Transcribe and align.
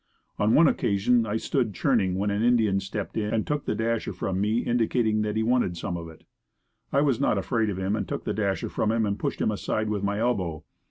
On 0.39 0.55
one 0.55 0.67
occasion 0.67 1.27
I 1.27 1.37
stood 1.37 1.75
churning 1.75 2.15
when 2.15 2.31
an 2.31 2.41
Indian 2.41 2.79
stepped 2.79 3.17
in 3.17 3.31
and 3.35 3.45
took 3.45 3.65
the 3.65 3.75
dasher 3.75 4.13
from 4.13 4.41
me 4.41 4.61
indicating 4.61 5.21
that 5.21 5.35
he 5.35 5.43
wanted 5.43 5.77
some 5.77 5.95
of 5.95 6.09
it. 6.09 6.23
I 6.91 7.01
was 7.01 7.19
not 7.21 7.37
afraid 7.37 7.69
of 7.69 7.77
him 7.77 7.95
and 7.95 8.07
took 8.07 8.23
the 8.23 8.33
dasher 8.33 8.67
from 8.69 8.91
him 8.91 9.05
and 9.05 9.19
pushed 9.19 9.39
him 9.41 9.51
aside 9.51 9.89
with 9.89 10.01
my 10.01 10.17
elbow. 10.17 10.63